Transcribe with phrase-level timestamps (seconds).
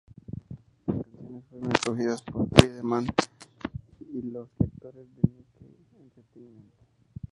[0.87, 3.05] Las canciones fueron escogidas por Friedman
[4.11, 6.71] y los lectores de "Nikkei Entertaiment!".